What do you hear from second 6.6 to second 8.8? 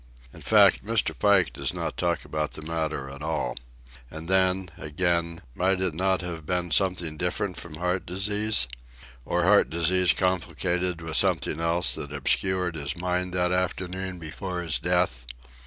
something different from heart disease?